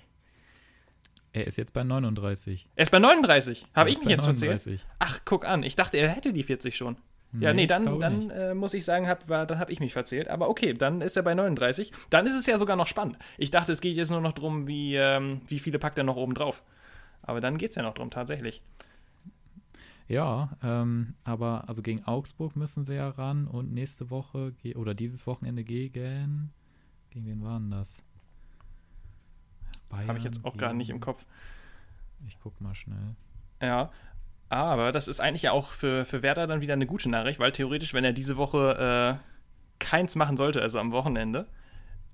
[1.34, 2.66] Er ist jetzt bei 39.
[2.74, 3.66] Er ist bei 39.
[3.74, 4.48] Habe ich mich jetzt 39.
[4.48, 4.86] erzählt?
[4.98, 5.62] Ach, guck an.
[5.62, 6.96] Ich dachte, er hätte die 40 schon.
[7.32, 9.92] Nee, ja, nee, dann, dann äh, muss ich sagen, hab, war, dann habe ich mich
[9.92, 10.28] verzählt.
[10.28, 11.92] Aber okay, dann ist er bei 39.
[12.08, 13.18] Dann ist es ja sogar noch spannend.
[13.36, 16.16] Ich dachte, es geht jetzt nur noch darum, wie, ähm, wie viele packt er noch
[16.16, 16.62] oben drauf.
[17.20, 18.62] Aber dann geht es ja noch drum, tatsächlich.
[20.08, 25.26] Ja, ähm, aber also gegen Augsburg müssen sie ja ran und nächste Woche oder dieses
[25.26, 26.52] Wochenende gegen.
[27.10, 28.02] Gegen wen waren das?
[29.90, 31.26] Habe ich jetzt auch gar nicht im Kopf.
[32.26, 33.16] Ich guck mal schnell.
[33.60, 33.90] Ja,
[34.48, 37.52] aber das ist eigentlich ja auch für, für Werder dann wieder eine gute Nachricht, weil
[37.52, 41.46] theoretisch, wenn er diese Woche äh, keins machen sollte, also am Wochenende,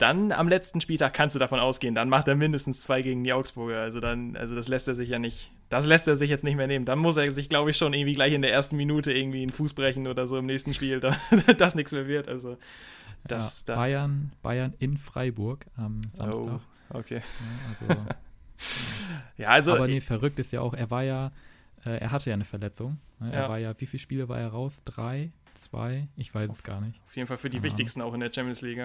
[0.03, 3.33] dann am letzten Spieltag kannst du davon ausgehen, dann macht er mindestens zwei gegen die
[3.33, 3.81] Augsburger.
[3.81, 6.57] Also dann, also das lässt er sich ja nicht, das lässt er sich jetzt nicht
[6.57, 6.85] mehr nehmen.
[6.85, 9.53] Dann muss er sich, glaube ich, schon irgendwie gleich in der ersten Minute irgendwie einen
[9.53, 11.17] Fuß brechen oder so im nächsten Spiel, da,
[11.57, 12.29] das nichts mehr wird.
[12.29, 12.59] Also
[13.25, 16.61] das ja, Bayern, Bayern in Freiburg am Samstag.
[16.91, 17.23] Oh, okay.
[17.23, 18.03] Ja, also,
[19.37, 19.75] ja, also.
[19.75, 21.31] Aber nee, verrückt ist ja auch, er war ja,
[21.85, 22.99] äh, er hatte ja eine Verletzung.
[23.21, 23.33] Ne?
[23.33, 24.83] Er war ja, wie viele Spiele war er raus?
[24.85, 25.31] Drei?
[25.55, 26.09] Zwei?
[26.17, 27.01] Ich weiß es gar nicht.
[27.07, 28.79] Auf jeden Fall für die Keine wichtigsten auch in der Champions League.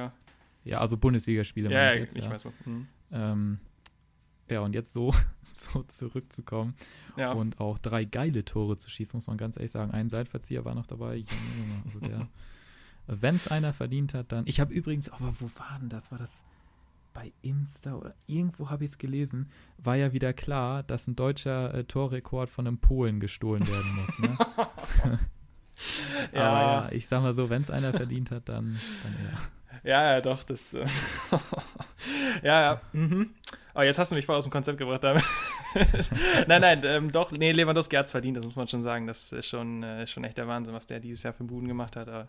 [0.68, 1.72] Ja, also Bundesligaspiele.
[1.72, 2.32] Ja, ja, jetzt, ich ja.
[2.32, 2.46] weiß.
[2.66, 2.88] Mhm.
[3.12, 3.60] Ähm,
[4.50, 6.76] ja, und jetzt so, so zurückzukommen
[7.18, 7.32] ja.
[7.32, 9.92] und auch drei geile Tore zu schießen, muss man ganz ehrlich sagen.
[9.92, 11.24] Ein Seitverzieher war noch dabei.
[11.86, 12.00] Also
[13.08, 14.46] wenn es einer verdient hat, dann.
[14.48, 16.12] Ich habe übrigens, aber wo war denn das?
[16.12, 16.44] War das
[17.14, 19.50] bei Insta oder irgendwo habe ich es gelesen?
[19.78, 24.20] War ja wieder klar, dass ein deutscher äh, Torrekord von einem Polen gestohlen werden muss.
[24.20, 24.38] Ne?
[26.32, 26.42] ja.
[26.44, 29.40] Aber ja, ich sag mal so, wenn es einer verdient hat, dann, dann ja.
[29.84, 30.74] Ja, ja, doch, das.
[30.74, 30.86] Äh,
[32.44, 32.82] ja, ja.
[32.94, 33.34] Mhm.
[33.76, 35.24] Oh, jetzt hast du mich voll aus dem Konzept gebracht damit.
[36.48, 39.06] nein, nein, ähm, doch, nee, Lewandowski hat es verdient, das muss man schon sagen.
[39.08, 41.96] Das ist schon, äh, schon echt der Wahnsinn, was der dieses Jahr für Buden gemacht
[41.96, 42.08] hat.
[42.08, 42.28] Aber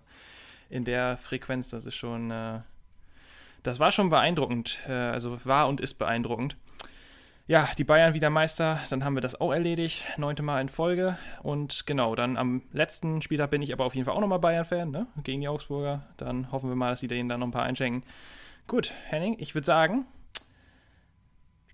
[0.69, 2.31] in der Frequenz, das ist schon.
[2.31, 2.61] Äh,
[3.63, 4.81] das war schon beeindruckend.
[4.87, 6.57] Äh, also war und ist beeindruckend
[7.49, 11.17] ja, die Bayern wieder Meister, dann haben wir das auch erledigt, neunte Mal in Folge.
[11.43, 14.91] Und genau, dann am letzten Spieltag bin ich aber auf jeden Fall auch nochmal Bayern-Fan,
[14.91, 15.07] ne?
[15.25, 16.07] Gegen die Augsburger.
[16.19, 18.05] Dann hoffen wir mal, dass die denen dann noch ein paar einschenken.
[18.67, 20.05] Gut, Henning, ich würde sagen,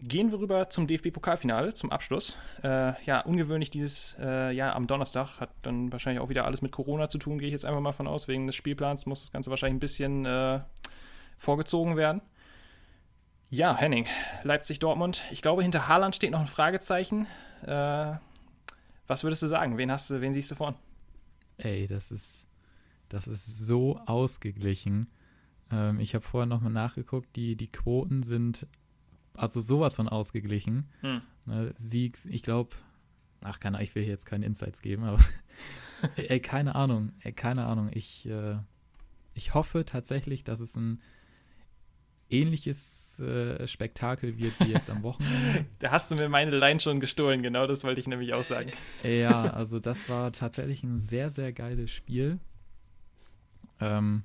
[0.01, 2.39] gehen wir rüber zum DFB-Pokalfinale, zum Abschluss.
[2.63, 5.41] Äh, ja, ungewöhnlich dieses äh, Jahr am Donnerstag.
[5.41, 7.91] Hat dann wahrscheinlich auch wieder alles mit Corona zu tun, gehe ich jetzt einfach mal
[7.91, 8.29] von aus.
[8.29, 10.61] Wegen des Spielplans muss das Ganze wahrscheinlich ein bisschen äh,
[11.37, 12.23] vorgezogen werden.
[13.51, 14.07] Ja, Henning,
[14.43, 15.23] Leipzig-Dortmund.
[15.31, 17.27] Ich glaube, hinter Haaland steht noch ein Fragezeichen.
[17.63, 18.15] Äh,
[19.07, 19.79] was würdest du sagen?
[19.79, 20.75] Wen hast du, wen siehst du vorn?
[21.59, 22.49] Ey, das ist,
[23.09, 25.09] das ist so ausgeglichen.
[25.71, 28.67] Ähm, ich habe vorher nochmal nachgeguckt, die, die Quoten sind
[29.37, 30.89] also sowas von ausgeglichen.
[31.01, 31.23] Hm.
[31.47, 32.75] Ne, Sieg, ich glaube,
[33.43, 35.19] ach, keine ich will hier jetzt keine Insights geben, aber
[36.17, 37.91] ey, keine Ahnung, ey, keine Ahnung.
[37.93, 38.57] Ich, äh,
[39.35, 41.01] ich hoffe tatsächlich, dass es ein
[42.31, 45.67] ähnliches äh, Spektakel wird wie jetzt am Wochenende.
[45.79, 48.73] da hast du mir meine Line schon gestohlen, genau das wollte ich nämlich auch sagen.
[49.03, 52.39] Ja, also das war tatsächlich ein sehr, sehr geiles Spiel.
[53.81, 54.25] Ähm,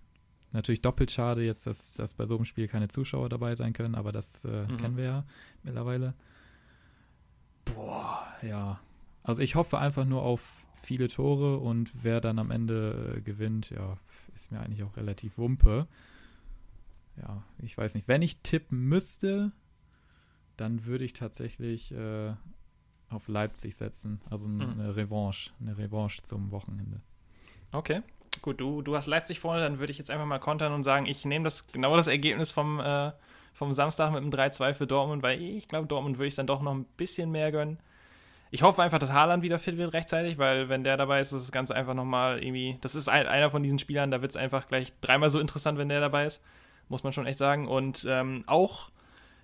[0.52, 3.96] natürlich doppelt schade jetzt, dass, dass bei so einem Spiel keine Zuschauer dabei sein können,
[3.96, 4.78] aber das äh, mhm.
[4.78, 5.26] kennen wir ja
[5.64, 6.14] mittlerweile.
[7.66, 8.80] Boah, ja.
[9.24, 13.70] Also ich hoffe einfach nur auf viele Tore und wer dann am Ende äh, gewinnt,
[13.70, 13.98] ja,
[14.34, 15.88] ist mir eigentlich auch relativ wumpe
[17.22, 18.08] ja, ich weiß nicht.
[18.08, 19.52] Wenn ich tippen müsste,
[20.58, 22.34] dann würde ich tatsächlich äh,
[23.10, 24.22] auf Leipzig setzen.
[24.30, 24.62] Also hm.
[24.62, 24.96] eine.
[24.96, 27.02] Revanche, eine Revanche zum Wochenende.
[27.72, 28.02] Okay.
[28.42, 31.08] Gut, du, du hast Leipzig vorne, dann würde ich jetzt einfach mal kontern und sagen,
[31.08, 33.12] ich nehme das genau das Ergebnis vom, äh,
[33.54, 36.62] vom Samstag mit dem 3-2 für Dortmund, weil ich glaube, Dortmund würde ich dann doch
[36.62, 37.80] noch ein bisschen mehr gönnen.
[38.52, 41.44] Ich hoffe einfach, dass Haaland wieder fit wird rechtzeitig, weil wenn der dabei ist, ist
[41.44, 42.78] das Ganze einfach nochmal irgendwie.
[42.82, 45.78] Das ist ein, einer von diesen Spielern, da wird es einfach gleich dreimal so interessant,
[45.78, 46.44] wenn der dabei ist
[46.90, 47.68] muss man schon echt sagen.
[47.68, 48.90] Und ähm, auch,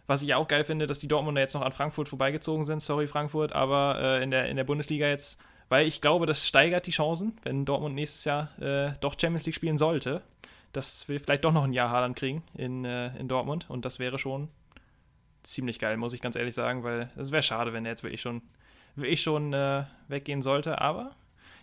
[0.08, 2.82] was ich auch geil finde, dass die Dortmunder jetzt noch an Frankfurt vorbeigezogen sind.
[2.82, 6.86] Sorry, Frankfurt, aber äh, in, der, in der Bundesliga jetzt, weil ich glaube, das steigert
[6.86, 10.22] die Chancen, wenn Dortmund nächstes Jahr äh, doch Champions League spielen sollte,
[10.74, 13.66] dass wir vielleicht doch noch ein Jahr Haaland kriegen in, äh, in Dortmund.
[13.70, 14.50] Und das wäre schon
[15.44, 18.22] ziemlich geil, muss ich ganz ehrlich sagen, weil es wäre schade, wenn er jetzt wirklich
[18.22, 18.42] schon,
[18.96, 20.82] wirklich schon äh, weggehen sollte.
[20.82, 21.16] Aber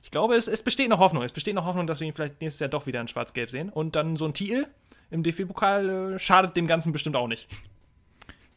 [0.03, 1.23] ich glaube, es, es besteht noch Hoffnung.
[1.23, 3.69] Es besteht noch Hoffnung, dass wir ihn vielleicht nächstes Jahr doch wieder in Schwarz-Gelb sehen.
[3.69, 4.67] Und dann so ein Titel
[5.13, 7.49] im DFB-Pokal äh, schadet dem Ganzen bestimmt auch nicht.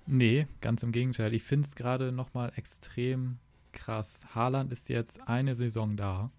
[0.08, 1.34] Nee, ganz im Gegenteil.
[1.34, 3.38] Ich finde es gerade nochmal extrem
[3.72, 4.26] krass.
[4.34, 6.32] Haaland ist jetzt eine Saison da.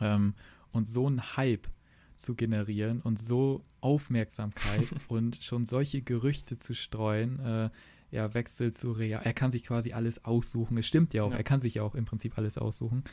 [0.00, 0.34] Ähm,
[0.72, 1.68] und so ein Hype
[2.14, 7.70] zu generieren und so Aufmerksamkeit und schon solche Gerüchte zu streuen, äh,
[8.10, 9.22] ja, Wechsel zu Real.
[9.22, 10.76] Er kann sich quasi alles aussuchen.
[10.78, 11.36] Es stimmt ja auch, ja.
[11.36, 13.04] er kann sich ja auch im Prinzip alles aussuchen.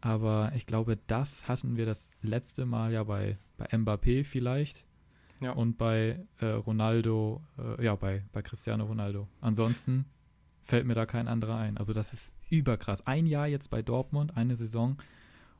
[0.00, 4.86] Aber ich glaube, das hatten wir das letzte Mal ja bei, bei Mbappé vielleicht.
[5.40, 5.52] Ja.
[5.52, 9.28] Und bei äh, Ronaldo, äh, ja, bei, bei Cristiano Ronaldo.
[9.40, 10.06] Ansonsten
[10.62, 11.76] fällt mir da kein anderer ein.
[11.76, 13.06] Also das ist überkrass.
[13.06, 14.96] Ein Jahr jetzt bei Dortmund, eine Saison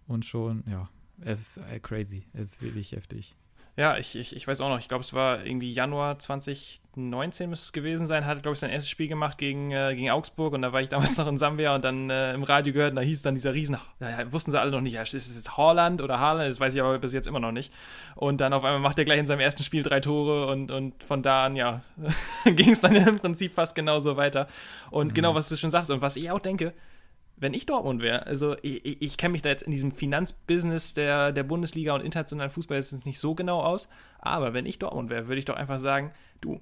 [0.07, 0.89] und schon, ja,
[1.21, 2.27] es ist äh, crazy.
[2.33, 3.37] Es ist wirklich heftig.
[3.77, 7.65] Ja, ich, ich, ich weiß auch noch, ich glaube, es war irgendwie Januar 2019 müsste
[7.65, 10.63] es gewesen sein, hat, glaube ich, sein erstes Spiel gemacht gegen, äh, gegen Augsburg und
[10.63, 13.03] da war ich damals noch in Sambia und dann äh, im Radio gehört und da
[13.03, 16.01] hieß dann dieser Riesen, ja, wussten sie alle noch nicht, ja, ist es jetzt Holland
[16.01, 17.71] oder Haaland, das weiß ich aber bis jetzt immer noch nicht.
[18.15, 21.05] Und dann auf einmal macht er gleich in seinem ersten Spiel drei Tore und, und
[21.05, 21.83] von da an, ja,
[22.47, 24.49] ging es dann im Prinzip fast genauso weiter.
[24.91, 25.15] Und mhm.
[25.15, 26.73] genau, was du schon sagst und was ich auch denke,
[27.37, 31.33] wenn ich Dortmund wäre, also ich, ich, kenne mich da jetzt in diesem Finanzbusiness der,
[31.33, 35.29] der Bundesliga und internationalen Fußball jetzt nicht so genau aus, aber wenn ich Dortmund wäre,
[35.29, 36.61] würde ich doch einfach sagen, du,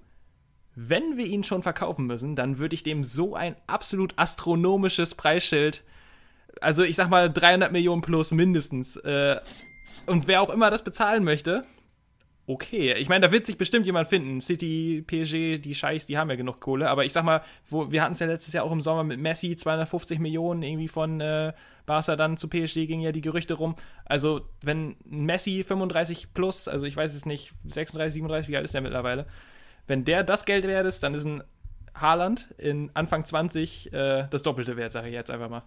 [0.74, 5.84] wenn wir ihn schon verkaufen müssen, dann würde ich dem so ein absolut astronomisches Preisschild,
[6.60, 9.40] also ich sag mal 300 Millionen plus mindestens, äh,
[10.06, 11.64] und wer auch immer das bezahlen möchte,
[12.46, 12.94] okay.
[12.94, 14.40] Ich meine, da wird sich bestimmt jemand finden.
[14.40, 16.88] City, PSG, die Scheiß, die haben ja genug Kohle.
[16.88, 19.20] Aber ich sag mal, wo, wir hatten es ja letztes Jahr auch im Sommer mit
[19.20, 21.52] Messi, 250 Millionen irgendwie von äh,
[21.86, 23.76] Barca dann zu PSG, gingen ja die Gerüchte rum.
[24.04, 28.74] Also, wenn Messi 35 plus, also ich weiß es nicht, 36, 37, wie alt ist
[28.74, 29.26] der mittlerweile?
[29.86, 31.42] Wenn der das Geld wert ist, dann ist ein
[31.94, 35.62] Haaland in Anfang 20 äh, das Doppelte wert, sage ich jetzt einfach mal.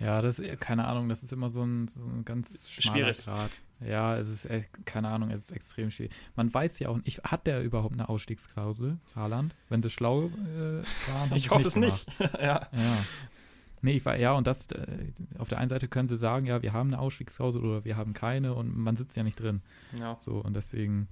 [0.00, 3.24] Ja, das ist, keine Ahnung, das ist immer so ein, so ein ganz schmaler Schwierig.
[3.24, 3.50] Grad.
[3.80, 4.48] Ja, es ist,
[4.86, 6.12] keine Ahnung, es ist extrem schwierig.
[6.36, 9.54] Man weiß ja auch nicht, hat der überhaupt eine Ausstiegsklausel, Haaland?
[9.68, 10.82] Wenn sie schlau äh,
[11.12, 11.34] waren?
[11.34, 12.06] Ich hoffe es nicht.
[12.40, 12.68] ja.
[12.72, 13.04] ja.
[13.82, 16.62] Nee, ich war, ja, und das, äh, auf der einen Seite können sie sagen, ja,
[16.62, 19.62] wir haben eine Ausstiegsklausel oder wir haben keine und man sitzt ja nicht drin.
[19.98, 20.16] Ja.
[20.18, 21.08] So, und deswegen,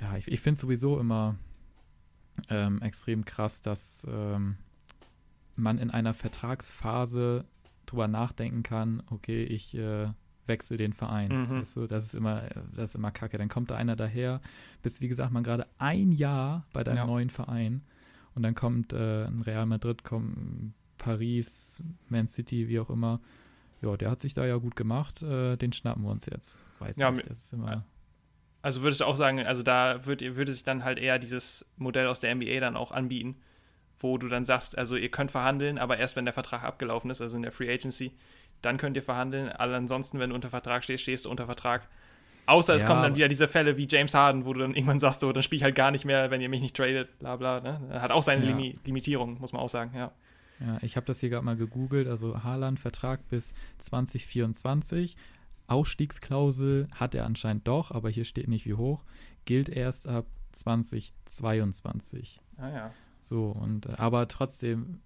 [0.00, 1.36] ja, ich, ich finde es sowieso immer
[2.48, 4.56] ähm, extrem krass, dass ähm,
[5.56, 7.44] man in einer Vertragsphase
[7.90, 10.08] drüber nachdenken kann, okay, ich äh,
[10.46, 11.30] wechsle den Verein.
[11.30, 11.60] Mhm.
[11.60, 12.42] Weißt du, das ist immer,
[12.74, 13.38] das ist immer kacke.
[13.38, 14.40] Dann kommt da einer daher,
[14.82, 17.06] bis wie gesagt man gerade ein Jahr bei deinem ja.
[17.06, 17.82] neuen Verein
[18.34, 23.20] und dann kommt äh, ein Real Madrid, kommt Paris, Man City, wie auch immer.
[23.82, 26.60] Ja, der hat sich da ja gut gemacht, äh, den schnappen wir uns jetzt.
[26.80, 27.84] Weiß ja, nicht, das ist immer.
[28.62, 32.06] Also würdest du auch sagen, also da würd, würde sich dann halt eher dieses Modell
[32.06, 33.36] aus der NBA dann auch anbieten,
[34.00, 37.20] wo du dann sagst, also ihr könnt verhandeln, aber erst wenn der Vertrag abgelaufen ist,
[37.20, 38.12] also in der Free Agency,
[38.62, 39.48] dann könnt ihr verhandeln.
[39.50, 41.86] Aber ansonsten, wenn du unter Vertrag stehst, stehst du unter Vertrag.
[42.46, 44.98] Außer es ja, kommen dann wieder diese Fälle wie James Harden, wo du dann irgendwann
[44.98, 47.36] sagst, so, dann spiele ich halt gar nicht mehr, wenn ihr mich nicht tradet, bla
[47.36, 47.60] bla.
[47.60, 48.00] Ne?
[48.00, 48.50] Hat auch seine ja.
[48.50, 50.10] Limi Limitierung, muss man auch sagen, ja.
[50.58, 52.08] Ja, ich habe das hier gerade mal gegoogelt.
[52.08, 55.16] Also Haaland Vertrag bis 2024.
[55.68, 59.04] Ausstiegsklausel hat er anscheinend doch, aber hier steht nicht wie hoch.
[59.44, 62.40] Gilt erst ab 2022.
[62.58, 62.90] Ah ja.
[63.20, 65.00] So, und äh, aber trotzdem,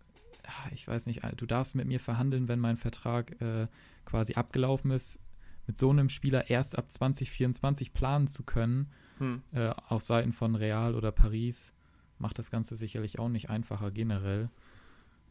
[0.72, 3.66] ich weiß nicht, du darfst mit mir verhandeln, wenn mein Vertrag äh,
[4.04, 5.20] quasi abgelaufen ist,
[5.66, 9.42] mit so einem Spieler erst ab 2024 planen zu können, hm.
[9.52, 11.72] äh, auf Seiten von Real oder Paris,
[12.18, 14.50] macht das Ganze sicherlich auch nicht einfacher generell.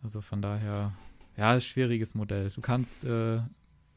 [0.03, 0.93] Also von daher,
[1.37, 2.49] ja, schwieriges Modell.
[2.49, 3.41] Du kannst äh,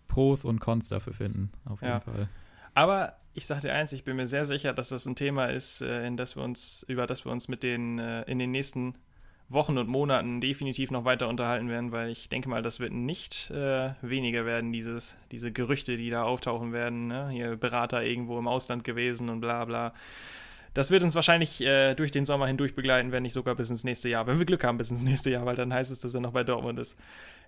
[0.08, 2.00] Pros und Cons dafür finden, auf jeden ja.
[2.00, 2.28] Fall.
[2.74, 5.82] Aber ich sage dir eins, ich bin mir sehr sicher, dass das ein Thema ist,
[5.82, 8.94] äh, in das wir uns, über das wir uns mit den äh, in den nächsten
[9.48, 13.50] Wochen und Monaten definitiv noch weiter unterhalten werden, weil ich denke mal, das wird nicht
[13.50, 17.06] äh, weniger werden, dieses, diese Gerüchte, die da auftauchen werden.
[17.06, 17.28] Ne?
[17.30, 19.92] Hier Berater irgendwo im Ausland gewesen und bla bla.
[20.74, 23.84] Das wird uns wahrscheinlich äh, durch den Sommer hindurch begleiten, wenn nicht sogar bis ins
[23.84, 24.26] nächste Jahr.
[24.26, 26.32] Wenn wir Glück haben, bis ins nächste Jahr, weil dann heißt es, dass er noch
[26.32, 26.96] bei Dortmund ist.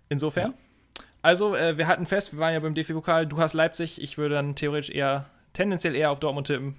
[0.09, 0.53] Insofern.
[0.53, 1.03] Ja.
[1.20, 4.37] Also, äh, wir hatten fest, wir waren ja beim DFB-Pokal, du hast Leipzig, ich würde
[4.37, 6.76] dann theoretisch eher, tendenziell eher auf Dortmund tippen.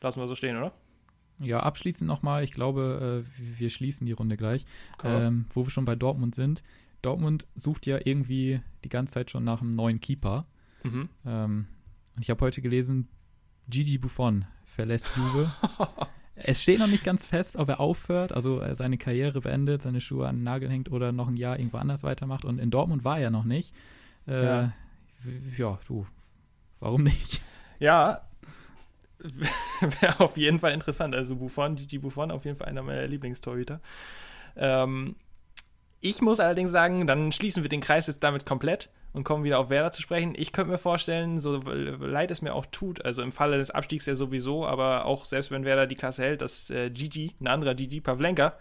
[0.00, 0.72] Lassen wir so stehen, oder?
[1.40, 4.64] Ja, abschließend nochmal, ich glaube, äh, wir schließen die Runde gleich,
[5.02, 6.62] ähm, wo wir schon bei Dortmund sind.
[7.02, 10.46] Dortmund sucht ja irgendwie die ganze Zeit schon nach einem neuen Keeper.
[10.84, 11.08] Mhm.
[11.26, 11.66] Ähm,
[12.16, 13.08] und ich habe heute gelesen,
[13.68, 15.52] Gigi Buffon verlässt Juve.
[16.36, 20.00] es steht noch nicht ganz fest, ob er aufhört, also äh, seine Karriere beendet, seine
[20.00, 22.44] Schuhe an den Nagel hängt oder noch ein Jahr irgendwo anders weitermacht.
[22.44, 23.74] Und in Dortmund war er noch nicht.
[24.26, 24.72] Äh, ja.
[25.56, 26.06] ja, du,
[26.78, 27.42] warum nicht?
[27.78, 28.22] Ja,
[30.00, 31.14] wäre auf jeden Fall interessant.
[31.14, 33.80] Also Buffon, Gigi Buffon, auf jeden Fall einer meiner Lieblingstorhüter.
[34.56, 35.16] Ähm,
[36.00, 38.90] ich muss allerdings sagen, dann schließen wir den Kreis jetzt damit komplett.
[39.14, 40.34] und kommen wieder auf Werder zu sprechen.
[40.36, 44.06] Ich könnte mir vorstellen, so leid es mir auch tut, also im Falle des Abstiegs
[44.06, 47.76] ja sowieso, aber auch selbst wenn Werder die Klasse hält, dass äh, Gigi, ein anderer
[47.76, 48.54] Gigi, Pavlenka,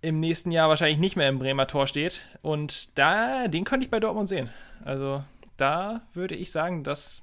[0.00, 2.20] im nächsten Jahr wahrscheinlich nicht mehr im Bremer Tor steht.
[2.40, 4.48] Und da, den könnte ich bei Dortmund sehen.
[4.84, 5.22] Also
[5.58, 7.22] da würde ich sagen, dass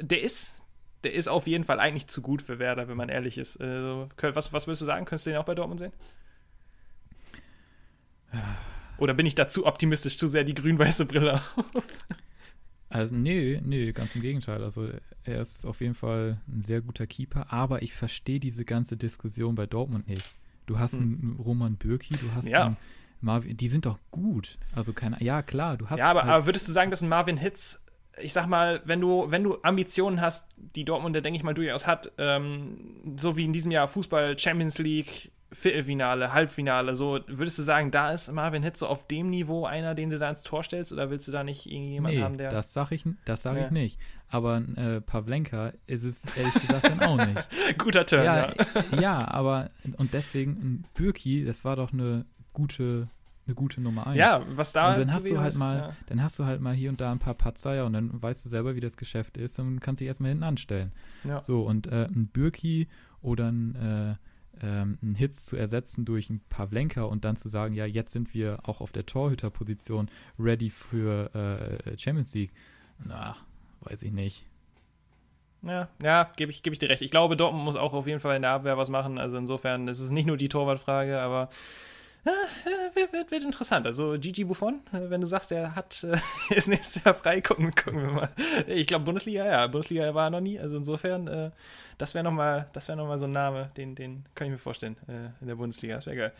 [0.00, 0.62] der ist,
[1.04, 3.60] der ist auf jeden Fall eigentlich zu gut für Werder, wenn man ehrlich ist.
[3.60, 5.04] Also, was, was würdest du sagen?
[5.04, 5.92] Könntest du den auch bei Dortmund sehen?
[8.98, 11.64] Oder bin ich da zu optimistisch, zu sehr die grün-weiße Brille auf?
[12.90, 14.62] Also, nee, nee, ganz im Gegenteil.
[14.62, 14.88] Also,
[15.24, 19.54] er ist auf jeden Fall ein sehr guter Keeper, aber ich verstehe diese ganze Diskussion
[19.54, 20.28] bei Dortmund nicht.
[20.66, 21.00] Du hast hm.
[21.00, 22.66] einen Roman Bürki, du hast ja.
[22.66, 22.76] einen
[23.20, 24.58] Marvin, die sind doch gut.
[24.74, 26.00] Also, keine, ja, klar, du hast.
[26.00, 27.80] Ja, aber, aber würdest du sagen, dass ein Marvin Hitz
[28.18, 31.54] ich sag mal, wenn du, wenn du Ambitionen hast, die Dortmund, der denke ich mal,
[31.54, 37.58] durchaus hat, ähm, so wie in diesem Jahr Fußball, Champions League, Viertelfinale, Halbfinale, so, würdest
[37.58, 40.42] du sagen, da ist Marvin Hitz so auf dem Niveau einer, den du da ins
[40.42, 42.50] Tor stellst, oder willst du da nicht irgendjemanden nee, haben, der.
[42.50, 43.64] Das sag ich, das sag ja.
[43.64, 43.98] ich nicht.
[44.28, 47.48] Aber äh, Pavlenka ist es ehrlich gesagt dann auch nicht.
[47.78, 49.00] Guter Turn, ja, ja.
[49.00, 53.08] Ja, aber und deswegen ein Bürki, das war doch eine gute
[53.50, 54.16] eine gute Nummer 1.
[54.16, 54.92] Ja, was da.
[54.92, 55.96] Und dann hast du halt ist, mal, ja.
[56.06, 58.44] dann hast du halt mal hier und da ein paar Patzer, ja, und dann weißt
[58.44, 60.92] du selber, wie das Geschäft ist und kannst dich erstmal hinten anstellen.
[61.24, 61.42] Ja.
[61.42, 62.88] So, und äh, ein Bürki
[63.22, 67.74] oder ein, äh, ähm, einen Hitz zu ersetzen durch ein Pavlenka und dann zu sagen,
[67.74, 70.08] ja, jetzt sind wir auch auf der Torhüterposition
[70.38, 72.52] ready für äh, Champions League.
[73.04, 73.36] Na,
[73.80, 74.46] weiß ich nicht.
[75.62, 77.02] Ja, ja, gebe ich, geb ich dir recht.
[77.02, 79.18] Ich glaube, Dortmund muss auch auf jeden Fall in der Abwehr was machen.
[79.18, 81.50] Also insofern ist es nicht nur die Torwartfrage, aber
[82.94, 83.86] wird, wird, wird, interessant.
[83.86, 86.16] Also Gigi Buffon, äh, wenn du sagst, er hat äh,
[86.54, 88.30] ist nächstes Jahr frei, gucken, gucken wir mal.
[88.66, 90.58] Ich glaube Bundesliga, ja, Bundesliga war er noch nie.
[90.58, 91.50] Also insofern, äh,
[91.98, 94.96] das wäre nochmal, das wäre noch so ein Name, den, den kann ich mir vorstellen
[95.08, 95.96] äh, in der Bundesliga.
[95.96, 96.32] Das wäre geil.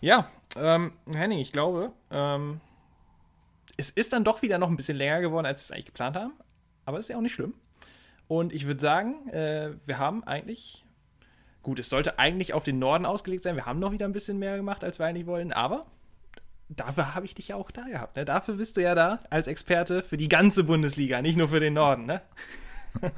[0.00, 2.60] Ja, ähm, Henning, ich glaube, ähm,
[3.76, 6.16] es ist dann doch wieder noch ein bisschen länger geworden, als wir es eigentlich geplant
[6.16, 6.32] haben.
[6.84, 7.54] Aber ist ja auch nicht schlimm.
[8.28, 10.85] Und ich würde sagen, äh, wir haben eigentlich
[11.66, 13.56] Gut, es sollte eigentlich auf den Norden ausgelegt sein.
[13.56, 15.52] Wir haben noch wieder ein bisschen mehr gemacht, als wir eigentlich wollen.
[15.52, 15.86] Aber
[16.68, 18.14] dafür habe ich dich ja auch da gehabt.
[18.14, 18.24] Ne?
[18.24, 21.74] Dafür bist du ja da als Experte für die ganze Bundesliga, nicht nur für den
[21.74, 22.06] Norden.
[22.06, 22.22] Ne?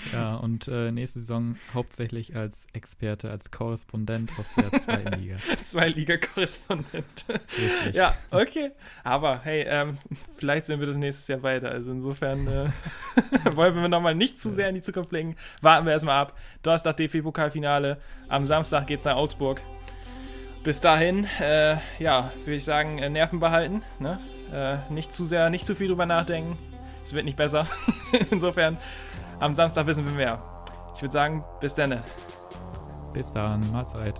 [0.12, 5.36] Ja, und äh, nächste Saison hauptsächlich als Experte, als Korrespondent aus der zweiten Liga.
[5.62, 7.04] Zweitliga-Korrespondent.
[7.92, 8.72] Ja, okay.
[9.04, 9.98] Aber hey, ähm,
[10.34, 11.70] vielleicht sind wir das nächstes Jahr weiter.
[11.70, 12.68] Also insofern äh,
[13.56, 15.36] wollen wir nochmal nicht zu sehr in die Zukunft blicken.
[15.60, 16.36] Warten wir erstmal ab.
[16.62, 17.98] Donnerstag DFB-Pokalfinale.
[18.28, 19.60] Am Samstag geht es nach Augsburg.
[20.62, 23.82] Bis dahin, äh, ja, würde ich sagen, äh, Nerven behalten.
[23.98, 24.18] Ne?
[24.52, 26.58] Äh, nicht zu sehr, nicht zu viel drüber nachdenken.
[27.02, 27.66] Es wird nicht besser.
[28.30, 28.76] insofern
[29.40, 30.38] am Samstag wissen wir mehr.
[30.94, 32.02] Ich würde sagen, bis dann.
[33.12, 34.14] Bis dann, Mahlzeit.